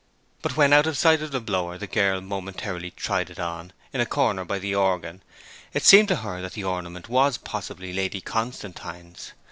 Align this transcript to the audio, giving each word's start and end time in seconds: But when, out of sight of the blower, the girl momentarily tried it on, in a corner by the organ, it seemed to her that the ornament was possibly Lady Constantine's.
But 0.41 0.57
when, 0.57 0.73
out 0.73 0.87
of 0.87 0.97
sight 0.97 1.21
of 1.21 1.29
the 1.31 1.39
blower, 1.39 1.77
the 1.77 1.85
girl 1.85 2.21
momentarily 2.21 2.89
tried 2.89 3.29
it 3.29 3.39
on, 3.39 3.71
in 3.93 4.01
a 4.01 4.05
corner 4.07 4.43
by 4.43 4.57
the 4.57 4.73
organ, 4.73 5.21
it 5.75 5.83
seemed 5.83 6.07
to 6.07 6.15
her 6.25 6.41
that 6.41 6.53
the 6.53 6.63
ornament 6.63 7.07
was 7.07 7.37
possibly 7.37 7.93
Lady 7.93 8.19
Constantine's. 8.19 9.33